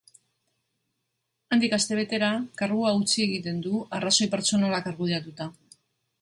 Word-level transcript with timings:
Handik 1.55 1.75
astebetera, 1.77 2.29
kargua 2.63 2.95
utzi 3.03 3.21
egiten 3.27 3.61
du 3.67 3.83
arrazoi 3.99 4.29
pertsonalak 4.33 4.91
argudiatuta. 4.95 5.49